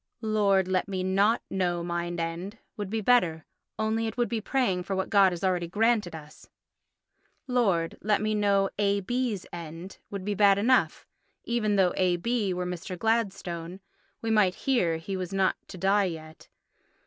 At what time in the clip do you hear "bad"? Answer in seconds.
10.33-10.57